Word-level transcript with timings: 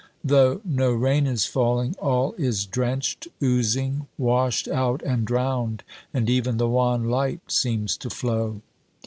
Though 0.23 0.61
no 0.65 0.91
rain 0.93 1.27
is 1.27 1.45
falling, 1.45 1.95
all 1.99 2.33
is 2.39 2.65
drenched, 2.65 3.27
oozing, 3.39 4.07
washed 4.17 4.67
out 4.67 5.03
and 5.03 5.27
drowned, 5.27 5.83
and 6.11 6.27
even 6.27 6.57
the 6.57 6.67
wan 6.67 7.03
light 7.07 7.51
seems 7.51 7.97
to 7.97 8.09
flow. 8.09 8.61